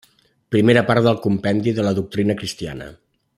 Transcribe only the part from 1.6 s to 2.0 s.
de la